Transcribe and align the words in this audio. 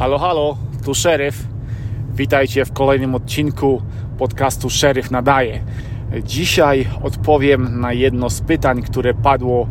Halo, 0.00 0.18
halo, 0.18 0.56
tu 0.84 0.94
szeryf. 0.94 1.46
Witajcie 2.14 2.64
w 2.64 2.72
kolejnym 2.72 3.14
odcinku 3.14 3.82
podcastu 4.18 4.70
Szeryf 4.70 5.10
Nadaje. 5.10 5.60
Dzisiaj 6.24 6.86
odpowiem 7.02 7.80
na 7.80 7.92
jedno 7.92 8.30
z 8.30 8.40
pytań, 8.40 8.82
które 8.82 9.14
padło 9.14 9.66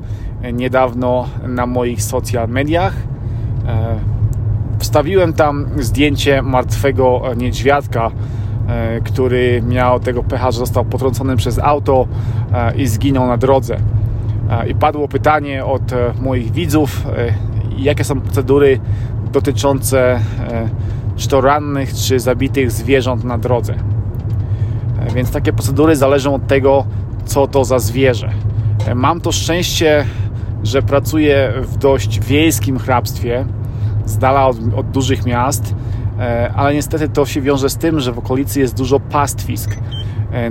niedawno 0.54 1.28
na 1.48 1.66
moich 1.66 2.04
social 2.04 2.50
mediach. 2.50 2.94
E, 3.68 4.00
wstawiłem 4.80 5.34
tam 5.34 5.70
zdjęcie 5.78 6.42
martwego 6.42 7.22
niedźwiadka, 7.38 8.12
e, 8.68 9.02
który 9.02 9.62
miał 9.62 10.00
tego 10.00 10.24
pecha, 10.24 10.52
że 10.52 10.60
został 10.60 10.86
potrącony 10.86 11.36
przez 11.36 11.60
auto 11.60 12.08
e, 12.54 12.76
i 12.76 12.88
zginął 12.88 13.28
na 13.28 13.38
drodze. 13.38 13.78
I 14.68 14.76
padło 14.76 15.08
pytanie 15.08 15.66
od 15.66 15.82
moich 16.22 16.52
widzów, 16.52 17.06
jakie 17.84 18.04
są 18.04 18.22
procedury 18.22 18.80
dotyczące 19.32 20.20
e, 20.50 20.70
czy 21.16 21.28
to 21.28 21.42
rannych, 21.42 21.94
czy 21.94 22.20
zabitych 22.20 22.72
zwierząt 22.72 23.24
na 23.24 23.38
drodze. 23.38 23.74
E, 25.00 25.14
więc 25.14 25.32
takie 25.32 25.54
procedury 25.54 25.96
zależą 25.96 26.36
od 26.36 26.48
tego, 26.48 26.86
co 27.26 27.48
to 27.48 27.66
za 27.66 27.80
zwierzę. 27.80 28.30
E, 28.88 28.96
mam 28.96 29.22
to 29.22 29.32
szczęście, 29.32 30.06
że 30.64 30.82
pracuję 30.82 31.54
w 31.62 31.78
dość 31.78 32.20
wiejskim 32.20 32.80
hrabstwie, 32.80 33.46
z 34.06 34.18
dala 34.18 34.48
od, 34.48 34.58
od 34.76 34.92
dużych 34.92 35.26
miast, 35.26 35.76
ale 36.56 36.74
niestety 36.74 37.10
to 37.10 37.26
się 37.26 37.42
wiąże 37.42 37.70
z 37.70 37.78
tym, 37.78 38.00
że 38.00 38.12
w 38.12 38.20
okolicy 38.20 38.60
jest 38.60 38.78
dużo 38.78 39.00
pastwisk, 39.00 39.78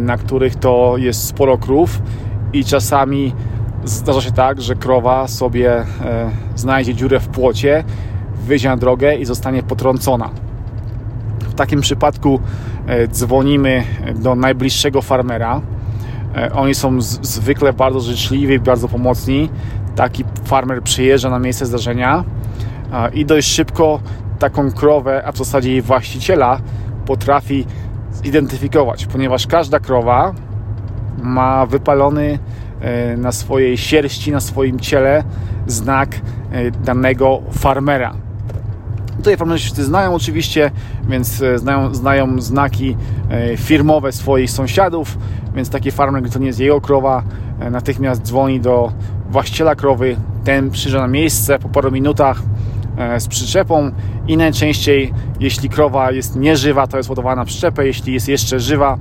na 0.01 0.17
których 0.17 0.57
to 0.57 0.95
jest 0.97 1.25
sporo 1.25 1.59
krów 1.59 2.03
i 2.53 2.65
czasami 2.65 3.33
zdarza 3.89 4.21
się 4.21 4.33
tak, 4.33 4.63
że 4.63 4.75
krowa 4.75 5.29
sobie 5.29 5.85
znajdzie 6.57 6.95
dziurę 6.95 7.21
w 7.21 7.29
płocie 7.29 7.85
wyjdzie 8.49 8.69
na 8.69 8.77
drogę 8.77 9.17
i 9.17 9.25
zostanie 9.25 9.63
potrącona. 9.63 10.31
W 11.41 11.55
takim 11.55 11.81
przypadku 11.81 12.41
e, 12.87 13.09
dzwonimy 13.09 13.85
do 14.15 14.35
najbliższego 14.35 15.03
farmera. 15.03 15.61
E, 16.37 16.53
oni 16.53 16.75
są 16.75 17.01
zwykle 17.01 17.73
bardzo 17.73 18.01
życzliwi 18.01 18.59
bardzo 18.59 18.89
pomocni. 18.89 19.51
Taki 19.97 20.25
farmer 20.45 20.83
przyjeżdża 20.83 21.31
na 21.31 21.39
miejsce 21.39 21.67
zdarzenia 21.67 22.25
i 23.15 23.27
dość 23.27 23.49
szybko 23.49 24.01
taką 24.39 24.73
krowę, 24.73 25.23
a 25.27 25.33
w 25.33 25.37
zasadzie 25.37 25.71
jej 25.71 25.83
właściciela, 25.83 26.61
potrafi 27.07 27.67
zidentyfikować, 28.13 29.07
ponieważ 29.07 29.47
każda 29.47 29.81
krowa 29.81 30.35
ma 31.23 31.67
wypalony 31.67 32.33
e, 32.33 32.39
na 33.17 33.33
swojej 33.33 33.79
sierści, 33.79 34.33
na 34.33 34.41
swoim 34.41 34.81
ciele 34.81 35.25
znak 35.67 36.21
danego 36.85 37.43
farmera. 37.53 38.15
Tutaj 39.19 39.37
farmaceutyczni 39.37 39.85
znają 39.85 40.15
oczywiście, 40.15 40.71
więc 41.09 41.43
e, 41.43 41.59
znają, 41.59 41.95
znają 41.95 42.41
znaki 42.41 42.97
e, 43.31 43.57
firmowe 43.57 44.13
swoich 44.13 44.51
sąsiadów, 44.51 45.19
więc 45.55 45.71
taki 45.71 45.91
farmer, 45.91 46.23
gdy 46.23 46.33
to 46.33 46.39
nie 46.39 46.47
jest 46.47 46.61
jego 46.61 46.81
krowa, 46.81 47.23
e, 47.61 47.71
natychmiast 47.71 48.23
dzwoni 48.23 48.61
do 48.61 48.93
właściciela 49.31 49.75
krowy, 49.75 50.17
ten 50.45 50.71
przyjeżdża 50.71 51.01
na 51.01 51.09
miejsce 51.09 51.59
po 51.59 51.69
paru 51.69 51.91
minutach 51.91 52.43
z 53.19 53.29
przyczepą 53.29 53.91
i 54.29 54.37
najczęściej, 54.37 55.13
jeśli 55.41 55.69
krowa 55.69 56.13
jest 56.13 56.37
nieżywa, 56.37 56.87
to 56.87 56.97
jest 56.97 57.09
ładowana 57.09 57.45
przyczepę, 57.45 57.87
jeśli 57.87 58.15
jest 58.15 58.29
jeszcze 58.29 58.61
żywa, 58.61 58.99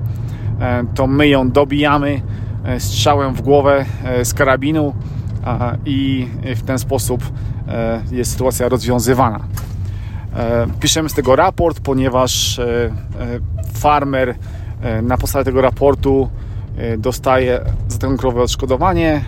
to 0.96 1.08
my 1.08 1.28
ją 1.28 1.52
dobijamy 1.52 2.22
strzałem 2.80 3.34
w 3.34 3.42
głowę 3.42 3.86
z 4.24 4.34
karabinu 4.34 4.94
i 5.86 6.28
w 6.56 6.62
ten 6.62 6.80
sposób 6.80 7.22
jest 8.12 8.32
sytuacja 8.32 8.70
rozwiązywana. 8.70 9.40
E, 10.38 10.68
piszemy 10.80 11.10
z 11.10 11.14
tego 11.14 11.36
raport, 11.36 11.80
ponieważ 11.80 12.60
e, 12.60 12.66
e, 12.66 12.92
farmer 13.74 14.36
na 15.04 15.18
podstawie 15.18 15.46
tego 15.46 15.62
raportu 15.62 16.30
dostaje 16.98 17.60
za 17.88 17.98
tę 17.98 18.16
krowę 18.18 18.42
odszkodowanie 18.42 19.22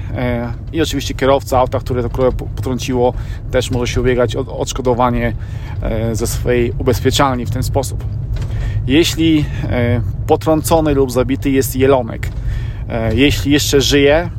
i 0.74 0.82
oczywiście 0.82 1.14
kierowca 1.14 1.60
auta, 1.60 1.80
które 1.80 2.04
tę 2.04 2.10
krowę 2.10 2.32
potrąciło 2.56 3.14
też 3.52 3.72
może 3.72 3.94
się 3.94 4.02
ubiegać 4.02 4.36
o 4.36 4.58
odszkodowanie 4.58 5.34
ze 6.14 6.28
swojej 6.28 6.72
ubezpieczalni 6.78 7.46
w 7.46 7.52
ten 7.52 7.64
sposób. 7.64 8.04
Jeśli 8.88 9.46
potrącony 10.28 10.94
lub 10.94 11.12
zabity 11.12 11.50
jest 11.50 11.76
jelonek, 11.76 12.30
jeśli 13.14 13.52
jeszcze 13.52 13.82
żyje 13.82 14.30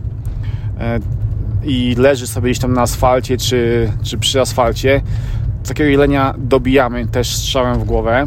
i 1.65 1.95
leży 1.99 2.27
sobie 2.27 2.51
gdzieś 2.51 2.59
tam 2.59 2.73
na 2.73 2.83
asfalcie 2.83 3.37
czy, 3.37 3.93
czy 4.03 4.19
przy 4.19 4.41
asfalcie, 4.41 5.03
takiego 5.69 5.91
jelenia 5.91 6.35
dobijamy 6.39 7.07
też 7.07 7.37
strzałem 7.37 7.81
w 7.81 7.85
głowę. 7.85 8.27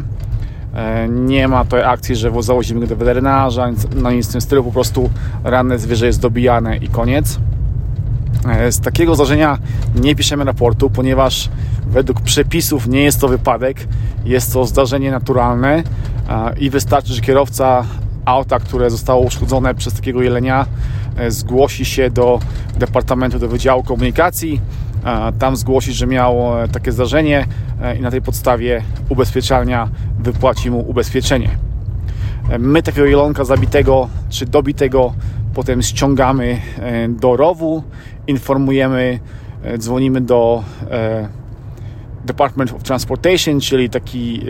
E, 0.76 1.08
nie 1.10 1.48
ma 1.48 1.66
tej 1.66 1.84
akcji, 1.84 2.16
że 2.16 2.32
zawozimy 2.40 2.80
go 2.80 2.88
do 2.88 2.96
weterynarza, 2.96 3.70
no 3.96 4.12
nic 4.12 4.30
w 4.30 4.32
tym 4.32 4.42
stylu, 4.42 4.64
po 4.64 4.72
prostu 4.72 5.10
ranne 5.44 5.80
zwierzę 5.80 6.06
jest 6.06 6.22
dobijane 6.22 6.78
i 6.78 6.88
koniec. 6.88 7.40
E, 8.50 8.72
z 8.72 8.80
takiego 8.80 9.16
zdarzenia 9.16 9.58
nie 9.96 10.16
piszemy 10.16 10.44
raportu, 10.44 10.90
ponieważ 10.90 11.50
według 11.88 12.22
przepisów 12.22 12.88
nie 12.88 13.04
jest 13.04 13.22
to 13.22 13.28
wypadek, 13.28 13.88
jest 14.26 14.54
to 14.54 14.66
zdarzenie 14.66 15.12
naturalne 15.12 15.84
i 16.60 16.70
wystarczy, 16.70 17.14
że 17.14 17.22
kierowca 17.22 17.86
auta, 18.26 18.60
które 18.60 18.90
zostało 18.90 19.22
uszkodzone 19.22 19.76
przez 19.76 19.94
takiego 19.94 20.22
jelenia, 20.22 20.66
e, 21.18 21.32
zgłosi 21.32 21.86
się 21.86 22.10
do 22.10 22.40
Departamentu 22.78 23.40
do 23.40 23.48
Wydziału 23.48 23.84
Komunikacji 23.84 24.62
tam 25.40 25.56
zgłosić, 25.56 25.96
że 25.96 26.08
miał 26.08 26.64
e, 26.64 26.68
takie 26.68 26.92
zdarzenie 26.92 27.46
e, 27.82 27.98
i 27.98 28.02
na 28.02 28.12
tej 28.12 28.22
podstawie 28.22 28.84
ubezpieczalnia 29.10 29.90
wypłaci 30.20 30.72
mu 30.72 30.90
ubezpieczenie. 30.90 31.50
E, 32.50 32.60
my 32.60 32.84
takiego 32.84 33.08
jelonka 33.08 33.46
zabitego 33.46 34.10
czy 34.30 34.46
dobitego 34.46 35.14
potem 35.54 35.82
ściągamy 35.82 36.58
do 37.10 37.38
rowu, 37.38 37.84
informujemy, 38.28 39.20
dzwonimy 39.78 40.22
do 40.22 40.64
Department 42.26 42.74
of 42.74 42.84
Transportation, 42.84 43.60
czyli 43.60 43.90
taki, 43.90 44.42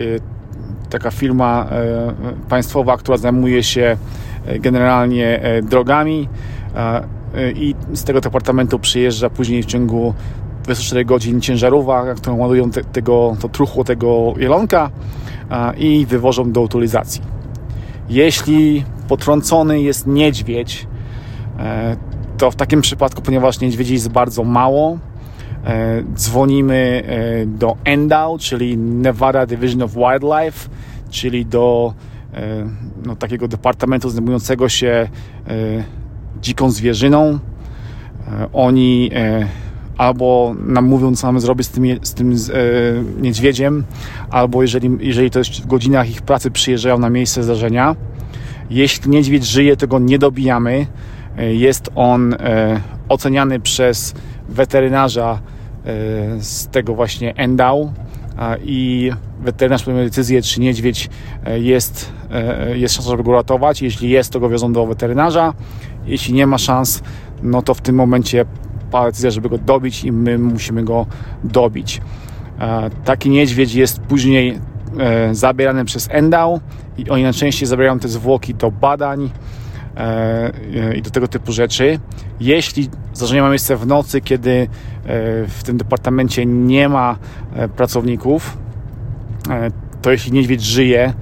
taka 0.94 1.10
firma 1.10 1.66
państwowa, 2.48 2.96
która 2.96 3.16
zajmuje 3.16 3.62
się 3.62 3.96
generalnie 4.60 5.40
drogami 5.62 6.28
i 7.54 7.74
z 7.92 8.04
tego 8.04 8.20
departamentu 8.20 8.78
przyjeżdża 8.78 9.30
później 9.30 9.62
w 9.62 9.66
ciągu 9.66 10.14
24 10.62 11.04
godzin 11.04 11.40
ciężarówka, 11.40 12.14
którą 12.14 12.36
ładują 12.36 12.70
te, 12.70 12.84
tego, 12.84 13.36
to 13.40 13.48
truchło 13.48 13.84
tego 13.84 14.34
jelonka 14.36 14.90
i 15.76 16.06
wywożą 16.06 16.52
do 16.52 16.60
utylizacji. 16.60 17.22
Jeśli 18.08 18.84
potrącony 19.08 19.82
jest 19.82 20.06
niedźwiedź, 20.06 20.86
e, 21.58 21.96
to 22.38 22.50
w 22.50 22.56
takim 22.56 22.80
przypadku, 22.80 23.22
ponieważ 23.22 23.60
niedźwiedzi 23.60 23.94
jest 23.94 24.08
bardzo 24.08 24.44
mało, 24.44 24.92
e, 24.92 25.13
dzwonimy 26.14 27.02
e, 27.06 27.46
do 27.46 27.76
NDAW, 27.96 28.38
czyli 28.38 28.78
Nevada 28.78 29.46
Division 29.46 29.82
of 29.82 29.94
Wildlife, 29.94 30.68
czyli 31.10 31.46
do 31.46 31.94
no, 33.06 33.16
takiego 33.16 33.48
departamentu 33.48 34.10
zajmującego 34.10 34.68
się 34.68 35.08
dziką 36.42 36.70
zwierzyną. 36.70 37.38
Oni 38.52 39.10
albo 39.98 40.54
nam 40.66 40.84
mówią, 40.84 41.14
co 41.14 41.26
mamy 41.26 41.40
zrobić 41.40 41.66
z 41.66 41.70
tym, 41.70 41.84
z 42.02 42.14
tym 42.14 42.38
z, 42.38 42.50
e, 42.50 42.54
niedźwiedziem, 43.22 43.84
albo 44.30 44.62
jeżeli, 44.62 44.90
jeżeli 45.00 45.30
to 45.30 45.38
jest 45.38 45.62
w 45.62 45.66
godzinach 45.66 46.10
ich 46.10 46.22
pracy 46.22 46.50
przyjeżdżają 46.50 46.98
na 46.98 47.10
miejsce 47.10 47.42
zdarzenia. 47.42 47.96
Jeśli 48.70 49.10
niedźwiedź 49.10 49.46
żyje, 49.46 49.76
to 49.76 49.86
go 49.86 49.98
nie 49.98 50.18
dobijamy. 50.18 50.86
E, 51.38 51.54
jest 51.54 51.90
on 51.94 52.34
e, 52.34 52.80
oceniany 53.08 53.60
przez 53.60 54.14
weterynarza 54.48 55.38
e, 55.38 55.53
z 56.38 56.68
tego 56.68 56.94
właśnie 56.94 57.36
endał 57.36 57.92
i 58.64 59.10
weterynarz 59.40 59.82
podejmuje 59.82 60.04
decyzję, 60.04 60.42
czy 60.42 60.60
niedźwiedź 60.60 61.10
e, 61.44 61.60
jest, 61.60 62.12
e, 62.30 62.78
jest 62.78 62.94
szansa, 62.94 63.10
żeby 63.10 63.22
go 63.22 63.32
ratować. 63.32 63.82
Jeśli 63.82 64.10
jest, 64.10 64.32
to 64.32 64.40
go 64.40 64.48
wiozą 64.48 64.72
do 64.72 64.86
weterynarza. 64.86 65.54
Jeśli 66.06 66.34
nie 66.34 66.46
ma 66.46 66.58
szans, 66.58 67.02
no 67.42 67.62
to 67.62 67.74
w 67.74 67.80
tym 67.80 67.96
momencie 67.96 68.44
padła 68.90 69.10
decyzja, 69.10 69.30
żeby 69.30 69.48
go 69.48 69.58
dobić 69.58 70.04
i 70.04 70.12
my 70.12 70.38
musimy 70.38 70.84
go 70.84 71.06
dobić. 71.44 72.00
E, 72.60 72.90
taki 73.04 73.30
niedźwiedź 73.30 73.74
jest 73.74 74.00
później 74.00 74.58
e, 74.98 75.34
zabierany 75.34 75.84
przez 75.84 76.08
Endał 76.10 76.60
i 76.98 77.10
oni 77.10 77.22
najczęściej 77.22 77.68
zabierają 77.68 77.98
te 77.98 78.08
zwłoki 78.08 78.54
do 78.54 78.70
badań 78.70 79.24
e, 79.24 79.28
i 80.96 81.02
do 81.02 81.10
tego 81.10 81.28
typu 81.28 81.52
rzeczy. 81.52 81.98
Jeśli 82.40 82.88
zdarzenie 83.14 83.42
ma 83.42 83.48
miejsce 83.48 83.76
w 83.76 83.86
nocy, 83.86 84.20
kiedy 84.20 84.68
w 85.48 85.60
tym 85.64 85.76
departamencie 85.76 86.46
nie 86.46 86.88
ma 86.88 87.18
pracowników, 87.76 88.56
to 90.04 90.10
jeśli 90.10 90.32
niedźwiedź 90.32 90.62
żyje, 90.62 91.12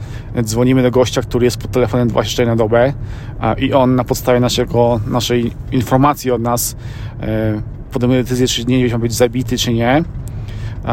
dzwonimy 0.43 0.83
do 0.83 0.91
gościa, 0.91 1.23
który 1.23 1.45
jest 1.45 1.57
pod 1.57 1.71
telefonem 1.71 2.09
24 2.09 2.49
na 2.49 2.57
dobę 2.57 2.93
i 3.59 3.73
on 3.73 3.95
na 3.95 4.05
podstawie 4.05 4.41
naszego, 4.41 5.01
naszej 5.07 5.53
informacji 5.73 6.31
od 6.31 6.43
nas 6.43 6.77
e, 7.21 7.63
podejmuje 7.93 8.23
decyzję, 8.23 8.47
czy 8.47 8.65
niedźwiedź 8.65 8.93
ma 8.93 8.99
być 8.99 9.15
zabity, 9.15 9.59
czy 9.59 9.73
nie. 9.73 10.03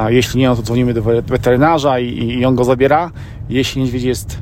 Jeśli 0.07 0.39
nie, 0.39 0.47
no 0.47 0.55
to 0.55 0.61
dzwonimy 0.61 0.93
do 0.93 1.01
weterynarza 1.03 1.99
i, 1.99 2.39
i 2.39 2.45
on 2.45 2.55
go 2.55 2.63
zabiera. 2.63 3.11
Jeśli 3.49 3.81
niedźwiedź 3.81 4.03
jest 4.03 4.39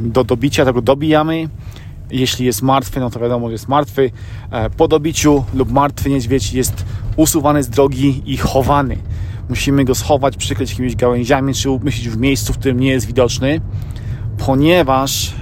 do 0.00 0.24
dobicia, 0.24 0.64
to 0.64 0.72
go 0.72 0.82
dobijamy. 0.82 1.48
Jeśli 2.10 2.46
jest 2.46 2.62
martwy, 2.62 3.00
no 3.00 3.10
to 3.10 3.20
wiadomo, 3.20 3.46
że 3.46 3.52
jest 3.52 3.68
martwy. 3.68 4.10
Po 4.76 4.88
dobiciu 4.88 5.44
lub 5.54 5.72
martwy 5.72 6.10
niedźwiedź 6.10 6.52
jest 6.52 6.84
usuwany 7.16 7.62
z 7.62 7.68
drogi 7.68 8.22
i 8.26 8.36
chowany. 8.36 8.96
Musimy 9.48 9.84
go 9.84 9.94
schować, 9.94 10.36
przykryć 10.36 10.70
jakimiś 10.70 10.96
gałęziami, 10.96 11.54
czy 11.54 11.70
umieścić 11.70 12.08
w 12.08 12.16
miejscu, 12.16 12.52
w 12.52 12.58
którym 12.58 12.80
nie 12.80 12.90
jest 12.90 13.06
widoczny, 13.06 13.60
ponieważ 14.38 15.34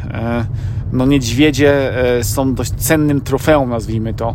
no 0.93 1.07
niedźwiedzie 1.07 1.93
są 2.23 2.55
dość 2.55 2.71
cennym 2.71 3.21
trofeum, 3.21 3.71
nazwijmy 3.71 4.15
to, 4.15 4.35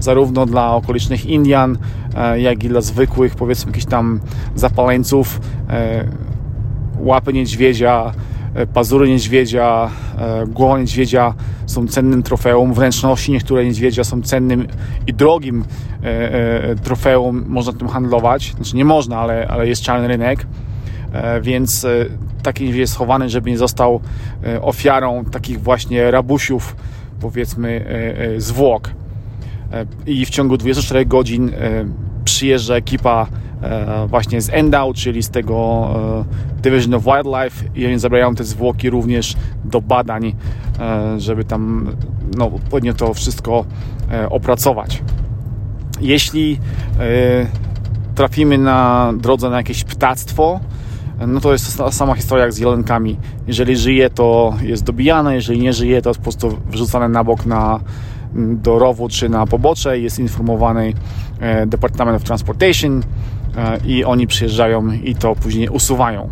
zarówno 0.00 0.46
dla 0.46 0.74
okolicznych 0.74 1.26
Indian, 1.26 1.78
jak 2.36 2.64
i 2.64 2.68
dla 2.68 2.80
zwykłych, 2.80 3.34
powiedzmy, 3.34 3.70
jakichś 3.70 3.86
tam 3.86 4.20
zapaleńców. 4.54 5.40
Łapy 6.98 7.32
niedźwiedzia, 7.32 8.12
pazury 8.74 9.08
niedźwiedzia, 9.08 9.90
głowa 10.46 10.78
niedźwiedzia 10.78 11.34
są 11.66 11.88
cennym 11.88 12.22
trofeum, 12.22 12.74
wnętrzności 12.74 13.32
niektóre 13.32 13.64
niedźwiedzia 13.64 14.04
są 14.04 14.22
cennym 14.22 14.66
i 15.06 15.14
drogim 15.14 15.64
trofeum, 16.82 17.44
można 17.48 17.72
tym 17.72 17.88
handlować, 17.88 18.52
znaczy 18.56 18.76
nie 18.76 18.84
można, 18.84 19.18
ale, 19.18 19.48
ale 19.48 19.68
jest 19.68 19.82
czarny 19.82 20.08
rynek, 20.08 20.46
więc 21.42 21.86
taki 22.42 22.64
niedźwiedź 22.64 22.80
jest 22.80 22.92
schowany, 22.92 23.28
żeby 23.28 23.50
nie 23.50 23.58
został 23.58 24.00
ofiarą 24.60 25.24
takich 25.24 25.60
właśnie 25.60 26.10
rabusiów, 26.10 26.76
powiedzmy, 27.20 27.84
zwłok. 28.38 28.90
I 30.06 30.26
w 30.26 30.30
ciągu 30.30 30.56
24 30.56 31.06
godzin 31.06 31.52
przyjeżdża 32.24 32.74
ekipa 32.74 33.26
właśnie 34.06 34.40
z 34.40 34.50
Endau, 34.50 34.94
czyli 34.94 35.22
z 35.22 35.30
tego 35.30 35.88
Division 36.62 36.94
of 36.94 37.04
Wildlife 37.04 37.64
i 37.74 37.86
oni 37.86 37.98
zabierają 37.98 38.34
te 38.34 38.44
zwłoki 38.44 38.90
również 38.90 39.36
do 39.64 39.80
badań, 39.80 40.34
żeby 41.18 41.44
tam 41.44 41.90
no, 42.36 42.46
odpowiednio 42.46 42.94
to 42.94 43.14
wszystko 43.14 43.64
opracować. 44.30 45.02
Jeśli 46.00 46.60
trafimy 48.14 48.58
na 48.58 49.12
drodze 49.16 49.50
na 49.50 49.56
jakieś 49.56 49.84
ptactwo, 49.84 50.60
no 51.26 51.40
to 51.40 51.52
jest 51.52 51.78
ta 51.78 51.90
sama 51.90 52.14
historia 52.14 52.44
jak 52.44 52.52
z 52.52 52.58
jelenkami. 52.58 53.16
Jeżeli 53.46 53.76
żyje, 53.76 54.10
to 54.10 54.54
jest 54.62 54.84
dobijane, 54.84 55.34
jeżeli 55.34 55.60
nie 55.60 55.72
żyje, 55.72 56.02
to 56.02 56.10
jest 56.10 56.20
po 56.20 56.24
prostu 56.24 56.58
wyrzucane 56.70 57.08
na 57.08 57.24
bok 57.24 57.46
na, 57.46 57.80
do 58.34 58.78
rowu 58.78 59.08
czy 59.08 59.28
na 59.28 59.46
pobocze. 59.46 59.98
Jest 59.98 60.18
informowany 60.18 60.92
Department 61.66 62.16
of 62.16 62.24
Transportation 62.24 63.02
i 63.84 64.04
oni 64.04 64.26
przyjeżdżają 64.26 64.92
i 64.92 65.14
to 65.14 65.34
później 65.36 65.68
usuwają. 65.68 66.30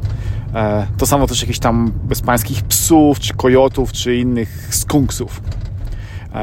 To 0.99 1.07
samo 1.07 1.27
też 1.27 1.41
jakichś 1.41 1.59
tam 1.59 1.93
bezpańskich 2.05 2.63
psów, 2.63 3.21
czy 3.21 3.35
kojotów, 3.35 3.93
czy 3.93 4.17
innych 4.17 4.69
skunksów. 4.75 5.43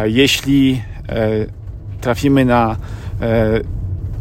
Jeśli 0.06 0.82
trafimy 2.02 2.46
na 2.46 2.76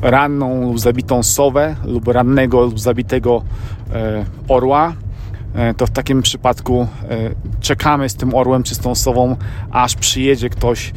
ranną 0.03 0.63
lub 0.63 0.81
zabitą 0.81 1.23
sowę 1.23 1.77
lub 1.85 2.09
rannego 2.09 2.61
lub 2.61 2.81
zabitego 2.81 3.43
orła, 4.49 4.93
to 5.77 5.87
w 5.87 5.91
takim 5.91 6.23
przypadku 6.23 6.87
czekamy 7.61 8.09
z 8.09 8.15
tym 8.15 8.35
orłem 8.35 8.63
czy 8.63 8.75
z 8.75 8.79
tą 8.79 8.95
sową, 8.95 9.37
aż 9.71 9.95
przyjedzie 9.95 10.51
ktoś 10.51 10.93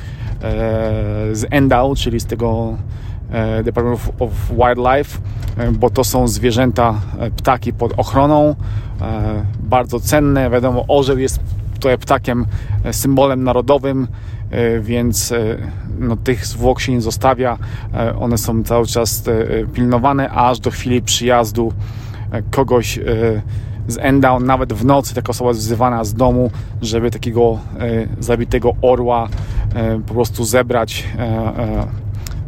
z 1.32 1.46
Endau, 1.50 1.96
czyli 1.96 2.20
z 2.20 2.26
tego 2.26 2.78
Department 3.64 4.00
of 4.20 4.30
Wildlife, 4.50 5.20
bo 5.72 5.90
to 5.90 6.04
są 6.04 6.28
zwierzęta, 6.28 7.02
ptaki 7.38 7.74
pod 7.74 7.94
ochroną, 8.00 8.56
bardzo 9.60 10.00
cenne. 10.00 10.50
Wiadomo, 10.50 10.86
orzeł 10.88 11.18
jest 11.18 11.40
tutaj 11.74 11.98
ptakiem 11.98 12.46
symbolem 12.92 13.44
narodowym, 13.44 14.08
więc 14.82 15.34
no, 16.00 16.16
tych 16.16 16.46
zwłok 16.46 16.80
się 16.80 16.92
nie 16.92 17.02
zostawia. 17.02 17.58
One 18.20 18.38
są 18.38 18.64
cały 18.64 18.86
czas 18.86 19.24
pilnowane, 19.74 20.30
aż 20.30 20.60
do 20.60 20.72
chwili 20.72 21.02
przyjazdu 21.02 21.74
kogoś 22.52 23.00
z 23.88 23.98
Endau, 23.98 24.40
nawet 24.40 24.74
w 24.74 24.86
nocy 24.86 25.16
taka 25.16 25.30
osoba 25.30 25.50
jest 25.50 25.60
wzywana 25.60 26.04
z 26.04 26.14
domu, 26.14 26.52
żeby 26.82 27.12
takiego 27.12 27.60
zabitego 28.20 28.74
orła 28.82 29.28
po 30.08 30.14
prostu 30.14 30.46
zebrać 30.46 31.08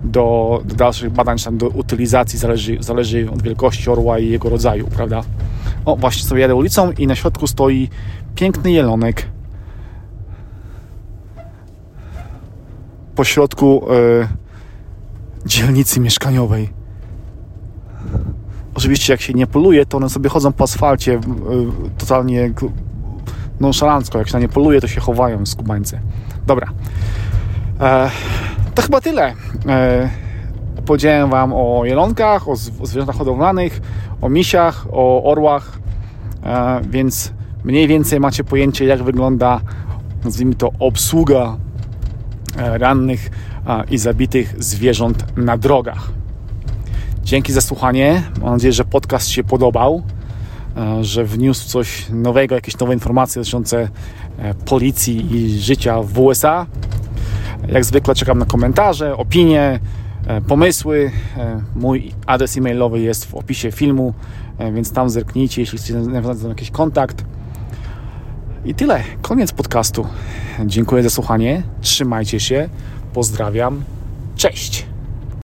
do, 0.04 0.62
do 0.66 0.76
dalszych 0.76 1.12
badań, 1.12 1.38
czy 1.38 1.46
tam 1.46 1.58
do 1.58 1.68
utylizacji, 1.68 2.40
zależy, 2.40 2.78
zależy 2.80 3.32
od 3.32 3.42
wielkości 3.42 3.90
orła 3.90 4.20
i 4.20 4.30
jego 4.30 4.50
rodzaju, 4.50 4.88
prawda? 4.88 5.22
O, 5.86 5.96
właśnie 5.96 6.24
sobie 6.24 6.42
jadę 6.42 6.56
ulicą 6.56 6.92
i 6.92 7.08
na 7.08 7.16
środku 7.16 7.48
stoi 7.48 7.90
piękny 8.36 8.72
jelonek. 8.72 9.26
Po 13.16 13.24
środku 13.24 13.92
y, 13.92 14.28
dzielnicy 15.46 16.00
mieszkaniowej. 16.00 16.70
Oczywiście 18.76 19.14
jak 19.14 19.22
się 19.22 19.34
nie 19.34 19.48
poluje, 19.48 19.86
to 19.86 19.98
one 19.98 20.10
sobie 20.10 20.30
chodzą 20.30 20.54
po 20.54 20.64
asfalcie 20.64 21.14
y, 21.14 21.20
totalnie 21.98 22.54
nonszalancko. 23.60 24.18
Jak 24.18 24.28
się 24.28 24.34
na 24.34 24.40
nie 24.40 24.50
poluje, 24.50 24.82
to 24.82 24.88
się 24.88 25.02
chowają 25.02 25.46
skubańcy. 25.46 26.00
Dobra. 26.48 26.68
E, 27.80 28.10
to 28.76 28.82
chyba 28.82 29.02
tyle. 29.02 29.34
E, 29.68 30.10
powiedziałem 30.86 31.30
Wam 31.30 31.54
o 31.54 31.86
jelonkach, 31.86 32.50
o 32.50 32.56
zwierzętach 32.56 33.15
hodowlanych, 33.15 33.81
o 34.21 34.30
misiach, 34.30 34.88
o 34.92 35.24
orłach, 35.24 35.80
e, 36.44 36.81
więc 36.89 37.33
mniej 37.63 37.88
więcej 37.88 38.19
macie 38.19 38.44
pojęcie, 38.44 38.86
jak 38.86 39.04
wygląda, 39.04 39.60
nazwijmy 40.24 40.56
to, 40.56 40.71
obsługa 40.80 41.57
rannych 42.56 43.30
i 43.92 43.98
zabitych 43.98 44.63
zwierząt 44.63 45.38
na 45.38 45.57
drogach. 45.57 46.09
Dzięki 47.24 47.54
za 47.54 47.62
słuchanie. 47.62 48.24
Mam 48.42 48.54
nadzieję, 48.54 48.74
że 48.74 48.86
podcast 48.86 49.30
się 49.30 49.44
podobał, 49.44 50.04
że 51.01 51.25
wniósł 51.25 51.68
coś 51.68 52.09
nowego, 52.09 52.56
jakieś 52.56 52.77
nowe 52.77 52.94
informacje 52.94 53.39
dotyczące 53.39 53.89
policji 54.66 55.36
i 55.36 55.59
życia 55.59 56.01
w 56.01 56.19
USA. 56.19 56.66
Jak 57.68 57.86
zwykle 57.86 58.15
czekam 58.15 58.39
na 58.39 58.45
komentarze, 58.45 59.18
opinie, 59.18 59.80
pomysły. 60.48 61.12
Mój 61.75 62.12
adres 62.25 62.57
e-mailowy 62.57 63.00
jest 63.00 63.25
w 63.25 63.36
opisie 63.36 63.71
filmu, 63.71 64.13
więc 64.74 64.92
tam 64.92 65.10
zerknijcie, 65.10 65.62
jeśli 65.62 65.77
chcecie 65.77 65.94
nawiązać 65.94 66.50
jakiś 66.50 66.71
kontakt. 66.71 67.26
I 68.66 68.76
tyle. 68.76 69.04
Koniec 69.21 69.52
podcastu. 69.52 70.07
Dziękuję 70.66 71.04
za 71.04 71.09
słuchanie. 71.09 71.64
Trzymajcie 71.81 72.40
się. 72.40 72.69
Pozdrawiam. 73.14 73.83
Cześć. 74.35 74.85